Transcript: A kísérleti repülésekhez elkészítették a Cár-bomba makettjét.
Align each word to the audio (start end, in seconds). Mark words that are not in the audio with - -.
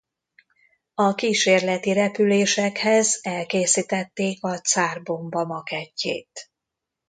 A 0.93 1.13
kísérleti 1.15 1.93
repülésekhez 1.93 3.19
elkészítették 3.23 4.43
a 4.43 4.57
Cár-bomba 4.57 5.45
makettjét. 5.45 6.49